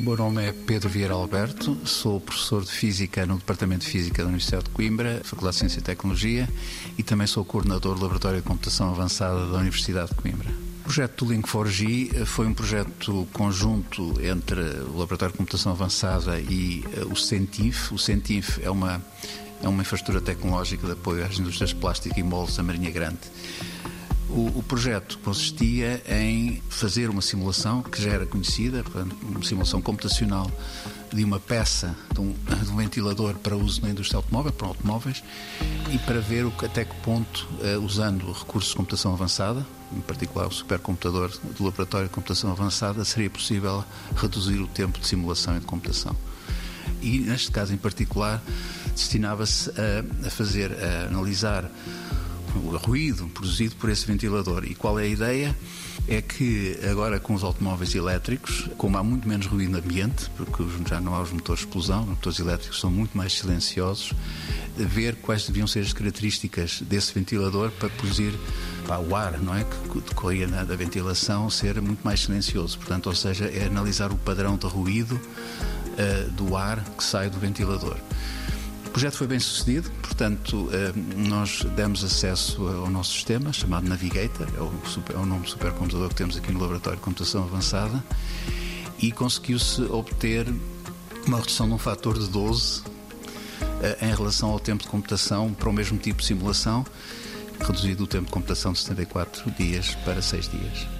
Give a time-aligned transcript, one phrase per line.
[0.00, 4.22] O meu nome é Pedro Vieira Alberto, sou professor de Física no Departamento de Física
[4.22, 6.48] da Universidade de Coimbra, Faculdade de Ciência e Tecnologia,
[6.96, 10.48] e também sou coordenador do Laboratório de Computação Avançada da Universidade de Coimbra.
[10.80, 16.82] O projeto do Link4G foi um projeto conjunto entre o Laboratório de Computação Avançada e
[16.96, 17.92] eh, o CENTIF.
[17.92, 19.04] O CENTIF é uma,
[19.62, 23.20] é uma infraestrutura tecnológica de apoio às indústrias plásticas e moldes da Marinha Grande.
[24.32, 28.84] O, o, projeto consistia em fazer uma simulação que já era conhecida,
[29.22, 30.50] uma simulação computacional
[31.12, 35.22] de uma peça, de um, de um ventilador para uso na indústria automóvel, para automóveis,
[35.92, 40.46] e para ver o, até que ponto, uh, usando recursos de computação avançada, em particular
[40.46, 43.84] o supercomputador do Laboratório de Computação Avançada, seria possível
[44.14, 46.14] reduzir o tempo de simulação e de computação.
[47.02, 48.40] E, neste caso em particular,
[48.94, 51.68] destinava-se a, a fazer, a analisar
[52.56, 54.64] o ruído produzido por esse ventilador.
[54.64, 55.56] E qual é a ideia?
[56.08, 60.64] É que agora com os automóveis elétricos, como há muito menos ruído no ambiente, porque
[60.88, 64.12] já não há os motores de explosão, os motores elétricos são muito mais silenciosos,
[64.76, 68.32] ver quais deviam ser as características desse ventilador para produzir
[68.86, 69.64] pá, o ar, não é?
[69.64, 72.78] Que decorria da ventilação ser muito mais silencioso.
[72.78, 77.38] Portanto, ou seja, é analisar o padrão de ruído uh, do ar que sai do
[77.38, 77.96] ventilador.
[78.90, 84.48] O projeto foi bem sucedido, portanto, eh, nós demos acesso ao nosso sistema chamado Navigator,
[84.56, 87.44] é o, super, é o nome do supercomputador que temos aqui no Laboratório de Computação
[87.44, 88.02] Avançada,
[88.98, 90.52] e conseguiu-se obter
[91.24, 92.82] uma redução de um fator de 12
[93.80, 96.84] eh, em relação ao tempo de computação para o mesmo tipo de simulação,
[97.60, 100.99] reduzido o tempo de computação de 74 dias para 6 dias.